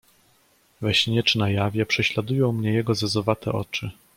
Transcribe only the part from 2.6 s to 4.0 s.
jego zezowate oczy."